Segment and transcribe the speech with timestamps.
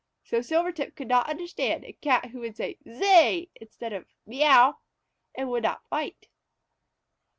[0.23, 4.73] So Silvertip could not understand a Cat who said "Zeay!" instead of "Meouw!"
[5.35, 6.25] and would not fight.